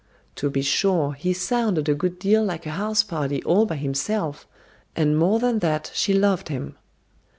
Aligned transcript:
To 0.37 0.49
be 0.49 0.63
sure, 0.63 1.13
he 1.13 1.31
sounded 1.31 1.87
a 1.87 1.93
good 1.93 2.17
deal 2.17 2.43
like 2.43 2.65
a 2.65 2.71
house 2.71 3.03
party 3.03 3.43
all 3.43 3.67
by 3.67 3.75
himself, 3.75 4.47
and 4.95 5.15
more 5.15 5.37
than 5.37 5.59
that 5.59 5.91
she 5.93 6.11
loved 6.11 6.49
him. 6.49 6.75